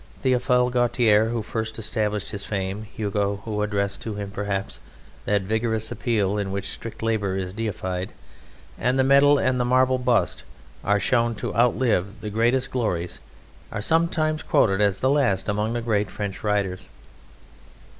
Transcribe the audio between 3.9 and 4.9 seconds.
to him, perhaps,